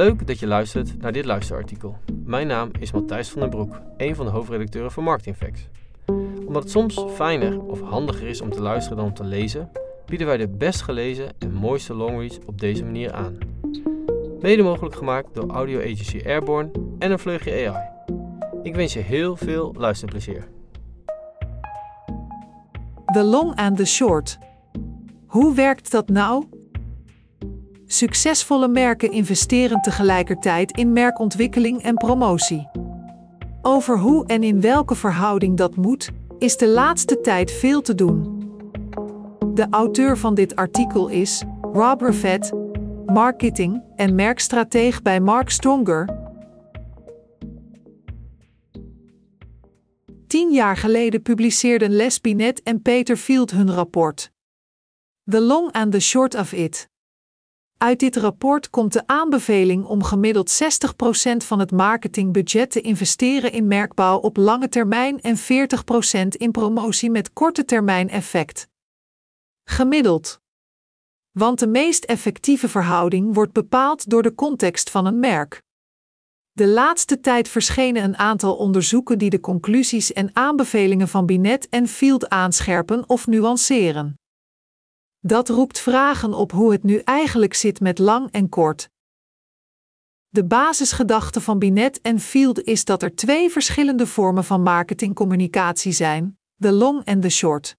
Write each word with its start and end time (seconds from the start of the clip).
Leuk 0.00 0.26
dat 0.26 0.38
je 0.38 0.46
luistert 0.46 1.00
naar 1.00 1.12
dit 1.12 1.24
luisterartikel. 1.24 1.96
Mijn 2.24 2.46
naam 2.46 2.70
is 2.78 2.92
Matthijs 2.92 3.28
van 3.28 3.40
den 3.40 3.50
Broek, 3.50 3.80
een 3.96 4.14
van 4.14 4.26
de 4.26 4.32
hoofdredacteuren 4.32 4.92
van 4.92 5.04
Marketingfacts. 5.04 5.68
Omdat 6.46 6.62
het 6.62 6.70
soms 6.70 7.04
fijner 7.14 7.60
of 7.60 7.80
handiger 7.80 8.28
is 8.28 8.40
om 8.40 8.50
te 8.50 8.62
luisteren 8.62 8.96
dan 8.96 9.06
om 9.06 9.14
te 9.14 9.24
lezen, 9.24 9.70
bieden 10.06 10.26
wij 10.26 10.36
de 10.36 10.48
best 10.48 10.82
gelezen 10.82 11.28
en 11.38 11.52
mooiste 11.52 11.94
longreads 11.94 12.38
op 12.46 12.60
deze 12.60 12.84
manier 12.84 13.12
aan. 13.12 13.38
Mede 14.40 14.62
mogelijk 14.62 14.94
gemaakt 14.94 15.34
door 15.34 15.50
audio 15.50 15.78
agency 15.78 16.22
Airborne 16.26 16.70
en 16.98 17.10
een 17.10 17.18
vleugje 17.18 17.68
AI. 17.68 17.88
Ik 18.62 18.74
wens 18.74 18.92
je 18.92 19.00
heel 19.00 19.36
veel 19.36 19.74
luisterplezier. 19.76 20.48
The 23.12 23.22
long 23.22 23.54
and 23.54 23.76
the 23.76 23.86
short. 23.86 24.38
Hoe 25.26 25.54
werkt 25.54 25.90
dat 25.90 26.08
nou? 26.08 26.44
Succesvolle 27.92 28.68
merken 28.68 29.12
investeren 29.12 29.80
tegelijkertijd 29.80 30.76
in 30.76 30.92
merkontwikkeling 30.92 31.82
en 31.82 31.94
promotie. 31.94 32.68
Over 33.62 33.98
hoe 33.98 34.26
en 34.26 34.42
in 34.42 34.60
welke 34.60 34.94
verhouding 34.94 35.56
dat 35.56 35.76
moet, 35.76 36.10
is 36.38 36.56
de 36.56 36.68
laatste 36.68 37.20
tijd 37.20 37.52
veel 37.52 37.80
te 37.80 37.94
doen. 37.94 38.42
De 39.54 39.66
auteur 39.70 40.18
van 40.18 40.34
dit 40.34 40.56
artikel 40.56 41.08
is 41.08 41.42
Rob 41.60 42.00
Raffet, 42.00 42.52
marketing- 43.06 43.82
en 43.96 44.14
merkstrateeg 44.14 45.02
bij 45.02 45.20
Mark 45.20 45.50
Stronger. 45.50 46.18
Tien 50.26 50.52
jaar 50.52 50.76
geleden 50.76 51.22
publiceerden 51.22 51.90
Les 51.90 52.20
Binet 52.20 52.62
en 52.62 52.82
Peter 52.82 53.16
Field 53.16 53.50
hun 53.50 53.70
rapport. 53.70 54.30
The 55.24 55.40
Long 55.40 55.72
and 55.72 55.92
the 55.92 56.00
Short 56.00 56.34
of 56.34 56.52
It. 56.52 56.89
Uit 57.82 57.98
dit 57.98 58.16
rapport 58.16 58.70
komt 58.70 58.92
de 58.92 59.06
aanbeveling 59.06 59.84
om 59.84 60.02
gemiddeld 60.02 60.62
60% 60.62 61.36
van 61.36 61.58
het 61.58 61.70
marketingbudget 61.70 62.70
te 62.70 62.80
investeren 62.80 63.52
in 63.52 63.66
merkbouw 63.66 64.18
op 64.18 64.36
lange 64.36 64.68
termijn 64.68 65.20
en 65.20 65.36
40% 65.38 66.28
in 66.28 66.50
promotie 66.50 67.10
met 67.10 67.32
korte 67.32 67.64
termijn 67.64 68.08
effect. 68.08 68.68
Gemiddeld. 69.64 70.40
Want 71.30 71.58
de 71.58 71.66
meest 71.66 72.04
effectieve 72.04 72.68
verhouding 72.68 73.34
wordt 73.34 73.52
bepaald 73.52 74.10
door 74.10 74.22
de 74.22 74.34
context 74.34 74.90
van 74.90 75.06
een 75.06 75.18
merk. 75.18 75.62
De 76.52 76.66
laatste 76.66 77.20
tijd 77.20 77.48
verschenen 77.48 78.02
een 78.02 78.16
aantal 78.16 78.56
onderzoeken 78.56 79.18
die 79.18 79.30
de 79.30 79.40
conclusies 79.40 80.12
en 80.12 80.30
aanbevelingen 80.32 81.08
van 81.08 81.26
Binet 81.26 81.68
en 81.68 81.88
Field 81.88 82.28
aanscherpen 82.28 83.08
of 83.08 83.26
nuanceren. 83.26 84.19
Dat 85.22 85.48
roept 85.48 85.78
vragen 85.78 86.34
op 86.34 86.52
hoe 86.52 86.72
het 86.72 86.82
nu 86.82 86.98
eigenlijk 86.98 87.54
zit 87.54 87.80
met 87.80 87.98
lang 87.98 88.30
en 88.30 88.48
kort. 88.48 88.90
De 90.28 90.44
basisgedachte 90.44 91.40
van 91.40 91.58
Binet 91.58 92.00
en 92.00 92.20
Field 92.20 92.62
is 92.62 92.84
dat 92.84 93.02
er 93.02 93.14
twee 93.14 93.50
verschillende 93.50 94.06
vormen 94.06 94.44
van 94.44 94.62
marketingcommunicatie 94.62 95.92
zijn: 95.92 96.38
de 96.54 96.72
long 96.72 97.04
en 97.04 97.20
de 97.20 97.28
short. 97.28 97.76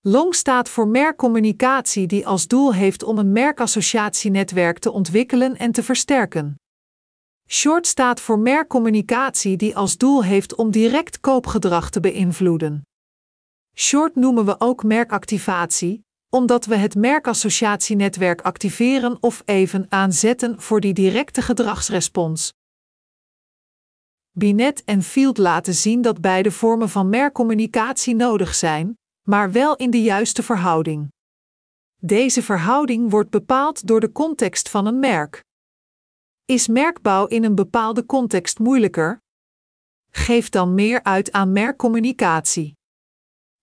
Long 0.00 0.34
staat 0.34 0.68
voor 0.68 0.88
merkcommunicatie 0.88 2.06
die 2.06 2.26
als 2.26 2.46
doel 2.46 2.74
heeft 2.74 3.02
om 3.02 3.18
een 3.18 3.32
merkassociatienetwerk 3.32 4.78
te 4.78 4.90
ontwikkelen 4.90 5.56
en 5.56 5.72
te 5.72 5.82
versterken. 5.82 6.60
Short 7.48 7.86
staat 7.86 8.20
voor 8.20 8.38
merkcommunicatie 8.38 9.56
die 9.56 9.76
als 9.76 9.96
doel 9.96 10.24
heeft 10.24 10.54
om 10.54 10.70
direct 10.70 11.20
koopgedrag 11.20 11.90
te 11.90 12.00
beïnvloeden. 12.00 12.82
Short 13.74 14.14
noemen 14.14 14.44
we 14.44 14.60
ook 14.60 14.84
merkactivatie, 14.84 16.04
omdat 16.34 16.64
we 16.66 16.76
het 16.76 16.94
merkassociatienetwerk 16.94 18.40
activeren 18.40 19.22
of 19.22 19.42
even 19.44 19.86
aanzetten 19.88 20.60
voor 20.60 20.80
die 20.80 20.92
directe 20.92 21.42
gedragsrespons. 21.42 22.52
Binet 24.30 24.84
en 24.84 25.02
Field 25.02 25.38
laten 25.38 25.74
zien 25.74 26.02
dat 26.02 26.20
beide 26.20 26.50
vormen 26.50 26.88
van 26.88 27.08
merkcommunicatie 27.08 28.14
nodig 28.14 28.54
zijn, 28.54 28.98
maar 29.28 29.52
wel 29.52 29.76
in 29.76 29.90
de 29.90 30.02
juiste 30.02 30.42
verhouding. 30.42 31.08
Deze 31.96 32.42
verhouding 32.42 33.10
wordt 33.10 33.30
bepaald 33.30 33.86
door 33.86 34.00
de 34.00 34.12
context 34.12 34.68
van 34.68 34.86
een 34.86 34.98
merk. 34.98 35.44
Is 36.44 36.68
merkbouw 36.68 37.26
in 37.26 37.44
een 37.44 37.54
bepaalde 37.54 38.06
context 38.06 38.58
moeilijker? 38.58 39.20
Geef 40.10 40.48
dan 40.48 40.74
meer 40.74 41.02
uit 41.02 41.32
aan 41.32 41.52
merkcommunicatie. 41.52 42.74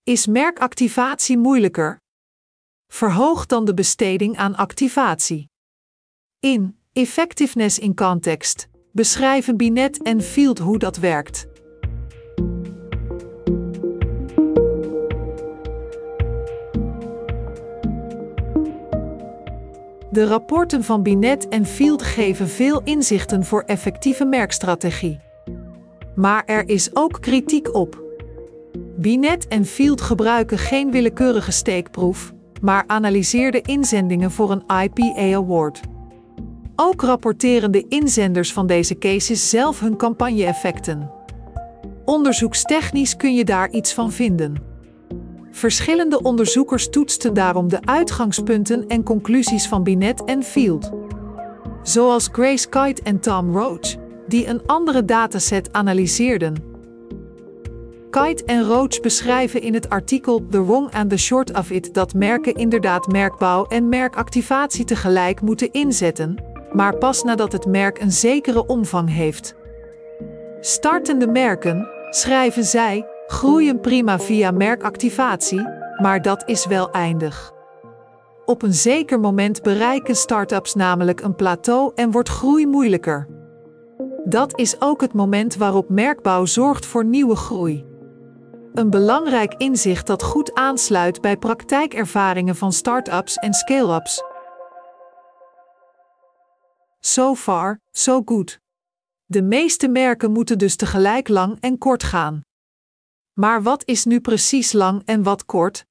Is 0.04 0.28
merkactivatie 0.28 1.38
moeilijker? 1.38 2.00
Verhoog 2.94 3.46
dan 3.46 3.66
de 3.66 3.74
besteding 3.74 4.38
aan 4.38 4.56
activatie. 4.56 5.50
In 6.40 6.78
Effectiveness 6.94 7.80
in 7.80 7.96
Context 7.96 8.68
beschrijven 8.92 9.58
Binet 9.58 10.02
en 10.02 10.22
Field 10.22 10.60
hoe 10.60 10.78
dat 10.78 10.98
werkt. 10.98 11.48
De 20.12 20.26
rapporten 20.26 20.84
van 20.84 21.04
Binet 21.04 21.48
en 21.48 21.66
Field 21.66 22.02
geven 22.02 22.48
veel 22.48 22.82
inzichten 22.84 23.46
voor 23.46 23.62
effectieve 23.62 24.26
merkstrategie. 24.26 25.20
Maar 26.16 26.44
er 26.46 26.70
is 26.70 26.96
ook 26.96 27.22
kritiek 27.22 27.74
op. 27.74 28.04
Binet 28.98 29.48
en 29.48 29.66
Field 29.66 30.02
gebruiken 30.02 30.58
geen 30.58 30.92
willekeurige 30.92 31.52
steekproef, 31.52 32.34
maar 32.62 32.84
analyseerden 32.88 33.64
inzendingen 33.64 34.32
voor 34.32 34.52
een 34.52 34.84
IPA 34.84 35.36
Award. 35.36 35.80
Ook 36.76 37.02
rapporteren 37.02 37.72
de 37.72 37.86
inzenders 37.88 38.54
van 38.54 38.68
deze 38.68 38.98
cases 38.98 39.50
zelf 39.50 39.80
hun 39.80 39.98
campagne-effecten. 39.98 41.12
Onderzoekstechnisch 42.06 43.16
kun 43.16 43.36
je 43.36 43.46
daar 43.46 43.70
iets 43.70 43.94
van 43.94 44.12
vinden. 44.12 44.68
Verschillende 45.52 46.22
onderzoekers 46.22 46.90
toetsten 46.90 47.34
daarom 47.34 47.68
de 47.68 47.82
uitgangspunten 47.82 48.88
en 48.88 49.04
conclusies 49.04 49.68
van 49.68 49.84
Binet 49.84 50.24
en 50.24 50.44
Field. 50.44 50.92
Zoals 51.84 52.30
Grace 52.32 52.70
Kite 52.70 53.02
en 53.04 53.20
Tom 53.20 53.58
Roach, 53.58 53.96
die 54.28 54.48
een 54.48 54.62
andere 54.66 55.06
dataset 55.06 55.74
analyseerden. 55.74 56.69
Kite 58.10 58.44
en 58.46 58.64
Roach 58.64 59.00
beschrijven 59.00 59.62
in 59.62 59.74
het 59.74 59.90
artikel 59.90 60.48
The 60.50 60.66
Wrong 60.66 60.94
and 60.94 61.10
the 61.10 61.18
Short 61.18 61.58
of 61.58 61.72
It 61.72 61.94
dat 61.94 62.14
merken 62.14 62.54
inderdaad 62.54 63.08
merkbouw 63.08 63.66
en 63.66 63.90
merkactivatie 63.90 64.86
tegelijk 64.86 65.42
moeten 65.42 65.72
inzetten, 65.72 66.44
maar 66.72 66.98
pas 66.98 67.24
nadat 67.24 67.52
het 67.52 67.66
merk 67.66 68.02
een 68.02 68.12
zekere 68.12 68.66
omvang 68.66 69.10
heeft. 69.10 69.56
Startende 70.60 71.28
merken, 71.28 71.88
schrijven 72.10 72.64
zij, 72.64 73.06
groeien 73.28 73.80
prima 73.80 74.20
via 74.20 74.52
merkactivatie, 74.52 75.68
maar 76.02 76.22
dat 76.22 76.44
is 76.46 76.66
wel 76.66 76.92
eindig. 76.92 77.52
Op 78.46 78.62
een 78.62 78.74
zeker 78.74 79.20
moment 79.20 79.62
bereiken 79.62 80.16
start-ups 80.16 80.76
namelijk 80.76 81.22
een 81.22 81.36
plateau 81.36 81.92
en 81.96 82.12
wordt 82.12 82.30
groei 82.30 82.68
moeilijker. 82.68 83.28
Dat 84.24 84.60
is 84.60 84.82
ook 84.82 85.02
het 85.02 85.14
moment 85.14 85.56
waarop 85.56 85.90
merkbouw 85.90 86.46
zorgt 86.46 86.86
voor 86.86 87.06
nieuwe 87.06 87.36
groei. 87.36 87.89
Een 88.74 88.90
belangrijk 88.90 89.54
inzicht 89.54 90.08
dat 90.08 90.24
goed 90.24 90.54
aansluit 90.54 91.22
bij 91.22 91.38
praktijkervaringen 91.38 92.56
van 92.56 92.74
start-ups 92.74 93.36
en 93.36 93.54
scale-ups. 93.54 94.24
So 97.00 97.36
far, 97.36 97.80
so 97.92 98.22
good. 98.26 98.60
De 99.26 99.42
meeste 99.42 99.88
merken 99.88 100.32
moeten 100.32 100.58
dus 100.58 100.76
tegelijk 100.76 101.28
lang 101.28 101.58
en 101.60 101.78
kort 101.78 102.04
gaan. 102.04 102.42
Maar 103.34 103.64
wat 103.64 103.86
is 103.86 104.06
nu 104.06 104.22
precies 104.22 104.72
lang 104.72 105.02
en 105.06 105.24
wat 105.24 105.46
kort? 105.46 105.86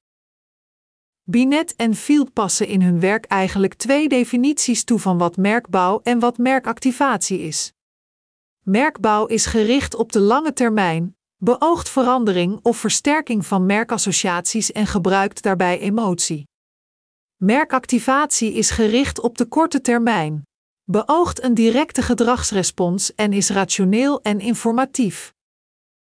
Binet 1.22 1.76
en 1.76 1.94
Field 1.94 2.32
passen 2.32 2.66
in 2.66 2.82
hun 2.82 3.00
werk 3.00 3.24
eigenlijk 3.24 3.74
twee 3.74 4.08
definities 4.08 4.84
toe 4.84 4.98
van 4.98 5.18
wat 5.18 5.36
merkbouw 5.36 6.00
en 6.02 6.18
wat 6.18 6.38
merkactivatie 6.38 7.38
is. 7.38 7.72
Merkbouw 8.64 9.26
is 9.26 9.46
gericht 9.46 9.94
op 9.94 10.12
de 10.12 10.20
lange 10.20 10.52
termijn, 10.52 11.17
beoogt 11.38 11.88
verandering 11.88 12.58
of 12.62 12.76
versterking 12.76 13.46
van 13.46 13.66
merkassociaties 13.66 14.72
en 14.72 14.86
gebruikt 14.86 15.42
daarbij 15.42 15.78
emotie. 15.78 16.46
Merkactivatie 17.36 18.52
is 18.52 18.70
gericht 18.70 19.20
op 19.20 19.38
de 19.38 19.44
korte 19.44 19.80
termijn, 19.80 20.42
beoogt 20.84 21.42
een 21.42 21.54
directe 21.54 22.02
gedragsrespons 22.02 23.14
en 23.14 23.32
is 23.32 23.50
rationeel 23.50 24.22
en 24.22 24.40
informatief. 24.40 25.32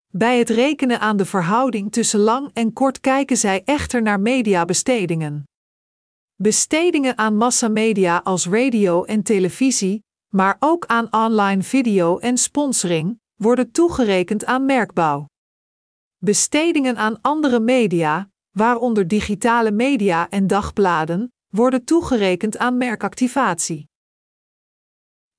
Bij 0.07 0.37
het 0.37 0.49
rekenen 0.49 0.99
aan 0.99 1.17
de 1.17 1.25
verhouding 1.25 1.91
tussen 1.91 2.19
lang 2.19 2.49
en 2.53 2.73
kort 2.73 2.99
kijken 2.99 3.37
zij 3.37 3.61
echter 3.65 4.01
naar 4.01 4.19
mediabestedingen. 4.19 5.43
Bestedingen 6.35 7.17
aan 7.17 7.35
massamedia 7.35 8.21
als 8.23 8.47
radio 8.47 9.03
en 9.03 9.23
televisie, 9.23 10.03
maar 10.27 10.55
ook 10.59 10.85
aan 10.85 11.13
online 11.13 11.63
video 11.63 12.17
en 12.17 12.37
sponsoring, 12.37 13.19
worden 13.37 13.71
toegerekend 13.71 14.45
aan 14.45 14.65
merkbouw. 14.65 15.25
Bestedingen 16.17 16.97
aan 16.97 17.21
andere 17.21 17.59
media, 17.59 18.29
waaronder 18.51 19.07
digitale 19.07 19.71
media 19.71 20.29
en 20.29 20.47
dagbladen, 20.47 21.33
worden 21.47 21.83
toegerekend 21.83 22.57
aan 22.57 22.77
merkactivatie. 22.77 23.87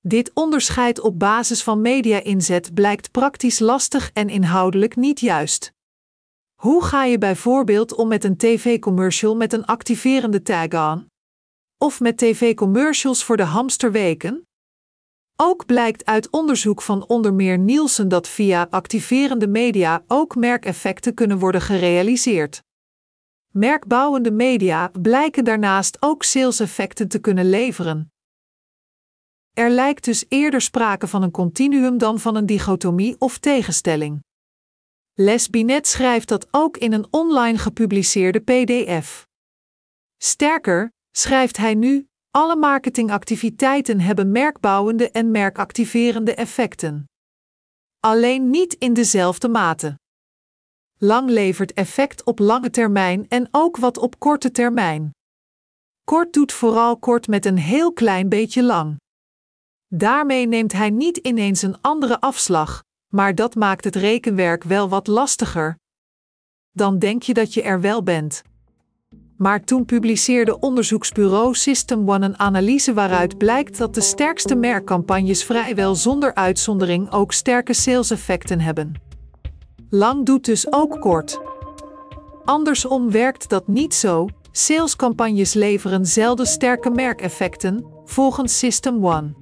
Dit 0.00 0.30
onderscheid 0.34 1.00
op 1.00 1.18
basis 1.18 1.62
van 1.62 1.80
media-inzet 1.80 2.74
blijkt 2.74 3.10
praktisch 3.10 3.58
lastig 3.58 4.10
en 4.12 4.28
inhoudelijk 4.28 4.96
niet 4.96 5.20
juist. 5.20 5.72
Hoe 6.54 6.84
ga 6.84 7.04
je 7.04 7.18
bijvoorbeeld 7.18 7.94
om 7.94 8.08
met 8.08 8.24
een 8.24 8.36
tv-commercial 8.36 9.36
met 9.36 9.52
een 9.52 9.64
activerende 9.64 10.42
tag 10.42 10.68
aan? 10.68 11.06
Of 11.78 12.00
met 12.00 12.16
tv-commercials 12.16 13.24
voor 13.24 13.36
de 13.36 13.42
hamsterweken? 13.42 14.47
Ook 15.40 15.66
blijkt 15.66 16.04
uit 16.04 16.30
onderzoek 16.30 16.82
van 16.82 17.06
onder 17.06 17.34
meer 17.34 17.58
Nielsen 17.58 18.08
dat 18.08 18.28
via 18.28 18.66
activerende 18.70 19.48
media 19.48 20.04
ook 20.06 20.36
merkeffecten 20.36 21.14
kunnen 21.14 21.38
worden 21.38 21.60
gerealiseerd. 21.60 22.62
Merkbouwende 23.52 24.30
media 24.30 24.88
blijken 24.88 25.44
daarnaast 25.44 25.96
ook 26.02 26.22
saleseffecten 26.22 27.08
te 27.08 27.18
kunnen 27.18 27.48
leveren. 27.48 28.12
Er 29.52 29.70
lijkt 29.70 30.04
dus 30.04 30.24
eerder 30.28 30.60
sprake 30.60 31.06
van 31.06 31.22
een 31.22 31.30
continuum 31.30 31.98
dan 31.98 32.20
van 32.20 32.36
een 32.36 32.46
dichotomie 32.46 33.16
of 33.18 33.38
tegenstelling. 33.38 34.24
Les 35.14 35.50
Binet 35.50 35.86
schrijft 35.86 36.28
dat 36.28 36.48
ook 36.50 36.76
in 36.76 36.92
een 36.92 37.06
online 37.10 37.58
gepubliceerde 37.58 38.40
PDF. 38.40 39.26
Sterker, 40.16 40.92
schrijft 41.10 41.56
hij 41.56 41.74
nu, 41.74 42.07
alle 42.30 42.56
marketingactiviteiten 42.56 44.00
hebben 44.00 44.32
merkbouwende 44.32 45.10
en 45.10 45.30
merkactiverende 45.30 46.34
effecten. 46.34 47.04
Alleen 48.00 48.50
niet 48.50 48.74
in 48.74 48.92
dezelfde 48.92 49.48
mate. 49.48 49.98
Lang 50.98 51.30
levert 51.30 51.72
effect 51.72 52.24
op 52.24 52.38
lange 52.38 52.70
termijn 52.70 53.28
en 53.28 53.48
ook 53.50 53.76
wat 53.76 53.98
op 53.98 54.18
korte 54.18 54.50
termijn. 54.50 55.10
Kort 56.04 56.32
doet 56.32 56.52
vooral 56.52 56.98
kort 56.98 57.26
met 57.26 57.44
een 57.46 57.58
heel 57.58 57.92
klein 57.92 58.28
beetje 58.28 58.62
lang. 58.62 58.96
Daarmee 59.86 60.46
neemt 60.46 60.72
hij 60.72 60.90
niet 60.90 61.16
ineens 61.16 61.62
een 61.62 61.80
andere 61.80 62.20
afslag, 62.20 62.82
maar 63.12 63.34
dat 63.34 63.54
maakt 63.54 63.84
het 63.84 63.96
rekenwerk 63.96 64.62
wel 64.64 64.88
wat 64.88 65.06
lastiger. 65.06 65.76
Dan 66.70 66.98
denk 66.98 67.22
je 67.22 67.34
dat 67.34 67.54
je 67.54 67.62
er 67.62 67.80
wel 67.80 68.02
bent. 68.02 68.42
Maar 69.38 69.64
toen 69.64 69.84
publiceerde 69.84 70.58
onderzoeksbureau 70.58 71.54
System 71.54 72.10
One 72.10 72.26
een 72.26 72.38
analyse 72.38 72.94
waaruit 72.94 73.38
blijkt 73.38 73.78
dat 73.78 73.94
de 73.94 74.00
sterkste 74.00 74.54
merkcampagnes 74.54 75.44
vrijwel 75.44 75.94
zonder 75.94 76.34
uitzondering 76.34 77.12
ook 77.12 77.32
sterke 77.32 77.72
saleseffecten 77.72 78.60
hebben. 78.60 78.92
Lang 79.90 80.26
doet 80.26 80.44
dus 80.44 80.72
ook 80.72 81.00
kort. 81.00 81.40
Andersom 82.44 83.10
werkt 83.10 83.48
dat 83.48 83.68
niet 83.68 83.94
zo. 83.94 84.26
Salescampagnes 84.52 85.52
leveren 85.54 86.06
zelden 86.06 86.46
sterke 86.46 86.90
merkeffecten, 86.90 87.84
volgens 88.04 88.58
System 88.58 89.06
One. 89.06 89.34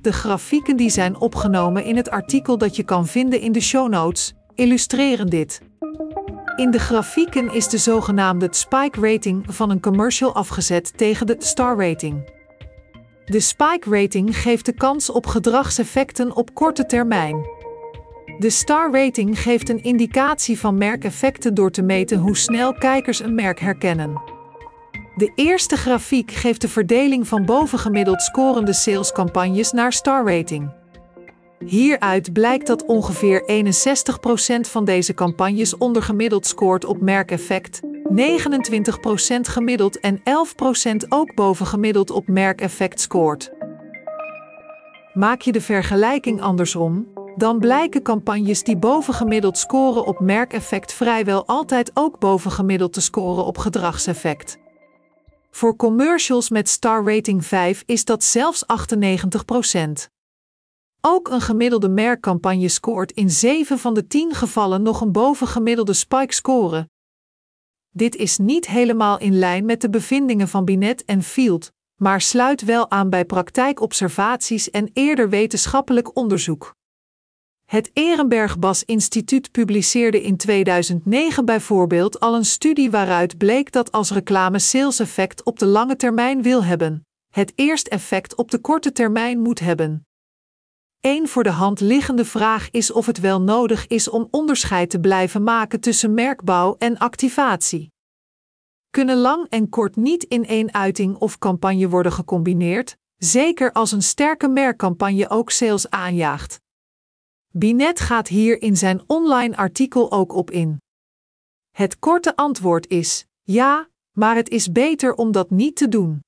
De 0.00 0.12
grafieken 0.12 0.76
die 0.76 0.90
zijn 0.90 1.20
opgenomen 1.20 1.84
in 1.84 1.96
het 1.96 2.10
artikel 2.10 2.58
dat 2.58 2.76
je 2.76 2.82
kan 2.82 3.06
vinden 3.06 3.40
in 3.40 3.52
de 3.52 3.60
show 3.60 3.88
notes, 3.88 4.34
illustreren 4.54 5.26
dit. 5.26 5.60
In 6.56 6.70
de 6.70 6.78
grafieken 6.78 7.52
is 7.52 7.68
de 7.68 7.78
zogenaamde 7.78 8.48
spike 8.50 9.00
rating 9.00 9.44
van 9.48 9.70
een 9.70 9.80
commercial 9.80 10.34
afgezet 10.34 10.98
tegen 10.98 11.26
de 11.26 11.36
star 11.38 11.76
rating. 11.78 12.30
De 13.24 13.40
spike 13.40 13.90
rating 13.90 14.36
geeft 14.36 14.66
de 14.66 14.72
kans 14.72 15.10
op 15.10 15.26
gedragseffecten 15.26 16.36
op 16.36 16.54
korte 16.54 16.86
termijn. 16.86 17.46
De 18.38 18.50
star 18.50 18.92
rating 18.92 19.38
geeft 19.38 19.68
een 19.68 19.82
indicatie 19.82 20.58
van 20.58 20.78
merkeffecten 20.78 21.54
door 21.54 21.70
te 21.70 21.82
meten 21.82 22.18
hoe 22.18 22.36
snel 22.36 22.72
kijkers 22.72 23.20
een 23.20 23.34
merk 23.34 23.60
herkennen. 23.60 24.22
De 25.16 25.32
eerste 25.34 25.76
grafiek 25.76 26.30
geeft 26.30 26.60
de 26.60 26.68
verdeling 26.68 27.28
van 27.28 27.44
bovengemiddeld 27.44 28.22
scorende 28.22 28.72
salescampagnes 28.72 29.72
naar 29.72 29.92
star 29.92 30.26
rating. 30.36 30.83
Hieruit 31.66 32.32
blijkt 32.32 32.66
dat 32.66 32.86
ongeveer 32.86 33.42
61% 33.42 34.70
van 34.70 34.84
deze 34.84 35.14
campagnes 35.14 35.76
ondergemiddeld 35.76 36.46
scoort 36.46 36.84
op 36.84 37.00
merkeffect, 37.00 37.80
29% 37.84 37.86
gemiddeld 39.40 40.00
en 40.00 40.18
11% 40.18 40.22
ook 41.08 41.34
bovengemiddeld 41.34 42.10
op 42.10 42.28
merkeffect 42.28 43.00
scoort. 43.00 43.52
Maak 45.14 45.40
je 45.40 45.52
de 45.52 45.60
vergelijking 45.60 46.40
andersom, 46.40 47.06
dan 47.36 47.58
blijken 47.58 48.02
campagnes 48.02 48.62
die 48.62 48.76
bovengemiddeld 48.76 49.58
scoren 49.58 50.06
op 50.06 50.20
merkeffect 50.20 50.92
vrijwel 50.92 51.46
altijd 51.46 51.90
ook 51.94 52.18
bovengemiddeld 52.18 52.92
te 52.92 53.00
scoren 53.00 53.44
op 53.44 53.58
gedragseffect. 53.58 54.58
Voor 55.50 55.76
commercials 55.76 56.50
met 56.50 56.68
star 56.68 57.04
rating 57.04 57.44
5 57.46 57.82
is 57.86 58.04
dat 58.04 58.24
zelfs 58.24 58.64
98%. 58.66 60.13
Ook 61.06 61.28
een 61.28 61.40
gemiddelde 61.40 61.88
merkcampagne 61.88 62.68
scoort 62.68 63.12
in 63.12 63.30
7 63.30 63.78
van 63.78 63.94
de 63.94 64.06
10 64.06 64.34
gevallen 64.34 64.82
nog 64.82 65.00
een 65.00 65.12
bovengemiddelde 65.12 65.92
spike 65.92 66.34
score. 66.34 66.88
Dit 67.90 68.16
is 68.16 68.38
niet 68.38 68.66
helemaal 68.66 69.18
in 69.18 69.38
lijn 69.38 69.64
met 69.64 69.80
de 69.80 69.90
bevindingen 69.90 70.48
van 70.48 70.64
Binet 70.64 71.04
en 71.04 71.22
Field, 71.22 71.72
maar 72.00 72.20
sluit 72.20 72.64
wel 72.64 72.90
aan 72.90 73.10
bij 73.10 73.24
praktijkobservaties 73.24 74.70
en 74.70 74.90
eerder 74.92 75.28
wetenschappelijk 75.28 76.16
onderzoek. 76.16 76.74
Het 77.64 77.90
Ehrenberg-Bas 77.92 78.84
Instituut 78.84 79.50
publiceerde 79.50 80.22
in 80.22 80.36
2009 80.36 81.44
bijvoorbeeld 81.44 82.20
al 82.20 82.34
een 82.34 82.44
studie 82.44 82.90
waaruit 82.90 83.38
bleek 83.38 83.72
dat 83.72 83.92
als 83.92 84.10
reclame 84.10 84.58
sales 84.58 84.98
effect 84.98 85.42
op 85.42 85.58
de 85.58 85.66
lange 85.66 85.96
termijn 85.96 86.42
wil 86.42 86.64
hebben, 86.64 87.06
het 87.30 87.52
eerst 87.54 87.86
effect 87.86 88.34
op 88.34 88.50
de 88.50 88.58
korte 88.58 88.92
termijn 88.92 89.40
moet 89.40 89.60
hebben. 89.60 90.06
Een 91.06 91.28
voor 91.28 91.42
de 91.42 91.50
hand 91.50 91.80
liggende 91.80 92.24
vraag 92.24 92.70
is 92.70 92.92
of 92.92 93.06
het 93.06 93.20
wel 93.20 93.40
nodig 93.40 93.86
is 93.86 94.08
om 94.08 94.28
onderscheid 94.30 94.90
te 94.90 95.00
blijven 95.00 95.42
maken 95.42 95.80
tussen 95.80 96.14
merkbouw 96.14 96.76
en 96.78 96.98
activatie. 96.98 97.92
Kunnen 98.90 99.16
lang 99.16 99.48
en 99.48 99.68
kort 99.68 99.96
niet 99.96 100.24
in 100.24 100.46
één 100.46 100.74
uiting 100.74 101.16
of 101.16 101.38
campagne 101.38 101.88
worden 101.88 102.12
gecombineerd, 102.12 102.96
zeker 103.16 103.72
als 103.72 103.92
een 103.92 104.02
sterke 104.02 104.48
merkcampagne 104.48 105.28
ook 105.28 105.50
sales 105.50 105.90
aanjaagt. 105.90 106.60
Binet 107.48 108.00
gaat 108.00 108.28
hier 108.28 108.62
in 108.62 108.76
zijn 108.76 109.02
online 109.06 109.56
artikel 109.56 110.12
ook 110.12 110.32
op 110.32 110.50
in. 110.50 110.80
Het 111.70 111.98
korte 111.98 112.36
antwoord 112.36 112.88
is: 112.88 113.26
ja, 113.42 113.88
maar 114.12 114.34
het 114.34 114.48
is 114.48 114.72
beter 114.72 115.14
om 115.14 115.32
dat 115.32 115.50
niet 115.50 115.76
te 115.76 115.88
doen. 115.88 116.23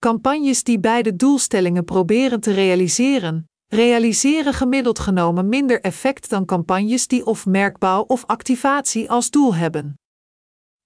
Campagnes 0.00 0.64
die 0.64 0.78
beide 0.78 1.16
doelstellingen 1.16 1.84
proberen 1.84 2.40
te 2.40 2.52
realiseren, 2.52 3.48
realiseren 3.66 4.54
gemiddeld 4.54 4.98
genomen 4.98 5.48
minder 5.48 5.80
effect 5.80 6.30
dan 6.30 6.44
campagnes 6.44 7.06
die 7.06 7.26
of 7.26 7.46
merkbouw 7.46 8.02
of 8.02 8.24
activatie 8.26 9.10
als 9.10 9.30
doel 9.30 9.54
hebben. 9.54 9.94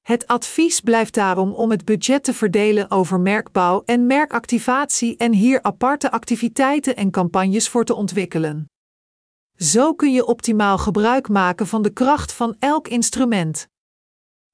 Het 0.02 0.26
advies 0.26 0.80
blijft 0.80 1.14
daarom 1.14 1.52
om 1.52 1.70
het 1.70 1.84
budget 1.84 2.24
te 2.24 2.34
verdelen 2.34 2.90
over 2.90 3.20
merkbouw 3.20 3.82
en 3.84 4.06
merkactivatie 4.06 5.16
en 5.16 5.32
hier 5.32 5.62
aparte 5.62 6.10
activiteiten 6.10 6.96
en 6.96 7.10
campagnes 7.10 7.68
voor 7.68 7.84
te 7.84 7.94
ontwikkelen. 7.94 8.66
Zo 9.56 9.94
kun 9.94 10.12
je 10.12 10.26
optimaal 10.26 10.78
gebruik 10.78 11.28
maken 11.28 11.66
van 11.66 11.82
de 11.82 11.90
kracht 11.90 12.32
van 12.32 12.56
elk 12.58 12.88
instrument. 12.88 13.68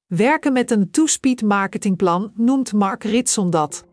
Werken 0.06 0.52
met 0.52 0.70
een 0.70 0.90
two-speed 0.90 1.42
marketingplan 1.42 2.32
noemt 2.34 2.72
Mark 2.72 3.04
Ritson 3.04 3.50
dat. 3.50 3.88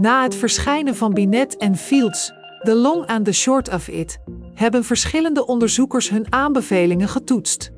Na 0.00 0.22
het 0.22 0.34
verschijnen 0.34 0.96
van 0.96 1.12
Binet 1.12 1.56
en 1.56 1.76
Fields, 1.76 2.32
The 2.62 2.74
Long 2.74 3.06
and 3.06 3.24
the 3.24 3.32
Short 3.32 3.72
of 3.74 3.88
It, 3.88 4.18
hebben 4.54 4.84
verschillende 4.84 5.46
onderzoekers 5.46 6.10
hun 6.10 6.32
aanbevelingen 6.32 7.08
getoetst. 7.08 7.72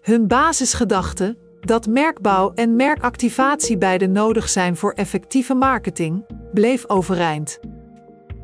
Hun 0.00 0.28
basisgedachte, 0.28 1.38
dat 1.60 1.86
merkbouw 1.86 2.52
en 2.54 2.76
merkactivatie 2.76 3.78
beide 3.78 4.06
nodig 4.06 4.48
zijn 4.48 4.76
voor 4.76 4.92
effectieve 4.92 5.54
marketing, 5.54 6.24
bleef 6.52 6.88
overeind. 6.88 7.60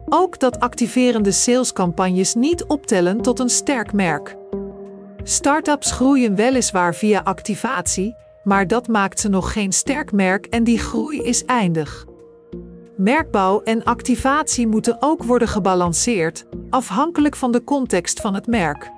Ook 0.09 0.39
dat 0.39 0.61
activerende 0.61 1.33
salescampagnes 1.33 2.35
niet 2.35 2.65
optellen 2.65 3.21
tot 3.21 3.39
een 3.39 3.49
sterk 3.49 3.93
merk. 3.93 4.37
Startups 5.23 5.91
groeien 5.91 6.35
weliswaar 6.35 6.95
via 6.95 7.21
activatie, 7.25 8.15
maar 8.45 8.67
dat 8.67 8.89
maakt 8.89 9.21
ze 9.21 9.29
nog 9.29 9.53
geen 9.53 9.73
sterk 9.73 10.13
merk 10.13 10.47
en 10.47 10.65
die 10.65 10.79
groei 10.79 11.23
is 11.23 11.45
eindig. 11.45 12.07
Merkbouw 12.97 13.63
en 13.63 13.85
activatie 13.85 14.67
moeten 14.67 14.97
ook 15.01 15.25
worden 15.25 15.49
gebalanceerd, 15.49 16.47
afhankelijk 16.71 17.37
van 17.37 17.53
de 17.53 17.65
context 17.65 18.21
van 18.21 18.35
het 18.35 18.47
merk. 18.47 18.91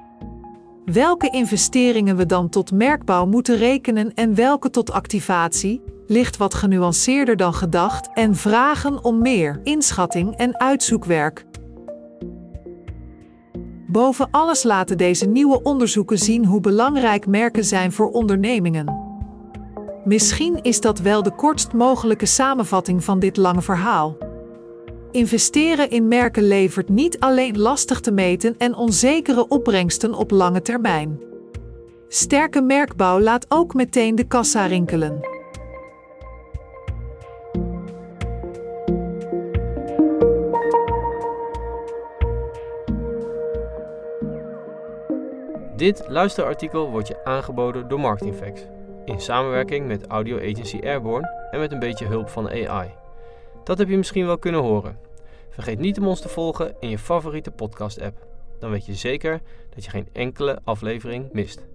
Welke 0.84 1.30
investeringen 1.30 2.16
we 2.16 2.26
dan 2.26 2.48
tot 2.48 2.72
merkbouw 2.72 3.26
moeten 3.26 3.56
rekenen 3.56 4.14
en 4.14 4.34
welke 4.34 4.70
tot 4.70 4.92
activatie, 4.92 5.82
ligt 6.10 6.36
wat 6.36 6.54
genuanceerder 6.54 7.36
dan 7.36 7.54
gedacht 7.54 8.08
en 8.14 8.34
vragen 8.34 9.04
om 9.04 9.22
meer 9.22 9.60
inschatting 9.62 10.36
en 10.36 10.60
uitzoekwerk. 10.60 11.44
Boven 13.86 14.28
alles 14.30 14.62
laten 14.62 14.98
deze 14.98 15.26
nieuwe 15.26 15.62
onderzoeken 15.62 16.18
zien 16.18 16.44
hoe 16.44 16.60
belangrijk 16.60 17.26
merken 17.26 17.64
zijn 17.64 17.92
voor 17.92 18.10
ondernemingen. 18.10 18.98
Misschien 20.04 20.62
is 20.62 20.80
dat 20.80 20.98
wel 20.98 21.22
de 21.22 21.34
kortst 21.34 21.72
mogelijke 21.72 22.26
samenvatting 22.26 23.04
van 23.04 23.18
dit 23.18 23.36
lange 23.36 23.62
verhaal. 23.62 24.16
Investeren 25.10 25.90
in 25.90 26.08
merken 26.08 26.42
levert 26.42 26.88
niet 26.88 27.20
alleen 27.20 27.58
lastig 27.58 28.00
te 28.00 28.12
meten 28.12 28.54
en 28.58 28.74
onzekere 28.74 29.48
opbrengsten 29.48 30.14
op 30.14 30.30
lange 30.30 30.62
termijn. 30.62 31.20
Sterke 32.08 32.60
merkbouw 32.60 33.20
laat 33.20 33.46
ook 33.48 33.74
meteen 33.74 34.14
de 34.14 34.24
kassa 34.24 34.66
rinkelen. 34.66 35.29
Dit 45.80 46.04
luisterartikel 46.08 46.90
wordt 46.90 47.08
je 47.08 47.24
aangeboden 47.24 47.88
door 47.88 48.00
Marketingfacts 48.00 48.62
in 49.04 49.20
samenwerking 49.20 49.86
met 49.86 50.06
audio 50.06 50.36
agency 50.36 50.78
Airborne 50.82 51.48
en 51.50 51.58
met 51.58 51.72
een 51.72 51.78
beetje 51.78 52.06
hulp 52.06 52.28
van 52.28 52.48
AI. 52.48 52.90
Dat 53.64 53.78
heb 53.78 53.88
je 53.88 53.96
misschien 53.96 54.26
wel 54.26 54.38
kunnen 54.38 54.60
horen. 54.60 54.98
Vergeet 55.50 55.78
niet 55.78 55.98
om 55.98 56.06
ons 56.06 56.20
te 56.20 56.28
volgen 56.28 56.74
in 56.80 56.88
je 56.88 56.98
favoriete 56.98 57.50
podcast-app. 57.50 58.26
Dan 58.58 58.70
weet 58.70 58.86
je 58.86 58.94
zeker 58.94 59.40
dat 59.74 59.84
je 59.84 59.90
geen 59.90 60.08
enkele 60.12 60.58
aflevering 60.64 61.32
mist. 61.32 61.66